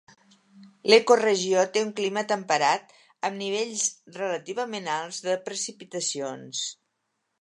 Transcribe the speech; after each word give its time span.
L'ecoregió 0.91 1.65
té 1.75 1.83
un 1.87 1.91
clima 1.99 2.23
temperat, 2.31 2.95
amb 3.29 3.37
nivells 3.43 3.83
relativament 4.19 4.89
alts 4.95 5.21
de 5.27 5.37
precipitacions. 5.51 6.65